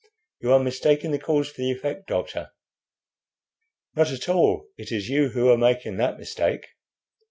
"You 0.39 0.51
are 0.53 0.57
mistaking 0.59 1.11
the 1.11 1.19
cause 1.19 1.51
for 1.51 1.61
the 1.61 1.71
effect, 1.71 2.07
doctor." 2.07 2.49
"Not 3.95 4.09
at 4.11 4.27
all; 4.27 4.65
it 4.75 4.91
is 4.91 5.09
you 5.09 5.29
who 5.29 5.47
are 5.51 5.57
making 5.59 5.97
that 5.97 6.17
mistake." 6.17 6.69